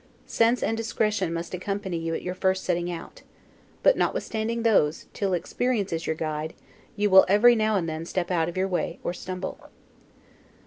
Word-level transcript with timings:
Sense 0.25 0.63
and 0.63 0.75
discretion 0.75 1.31
must 1.31 1.53
accompany 1.53 1.95
you 1.95 2.15
at 2.15 2.23
your 2.23 2.33
first 2.33 2.63
setting 2.63 2.91
out; 2.91 3.21
but, 3.83 3.95
notwithstanding 3.95 4.63
those, 4.63 5.05
till 5.13 5.35
experience 5.35 5.93
is 5.93 6.07
your 6.07 6.15
guide, 6.15 6.55
you 6.95 7.07
will 7.07 7.23
every 7.27 7.55
now 7.55 7.75
and 7.75 7.87
then 7.87 8.03
step 8.05 8.31
out 8.31 8.49
of 8.49 8.57
your 8.57 8.67
way, 8.67 8.97
or 9.03 9.13
stumble. 9.13 9.69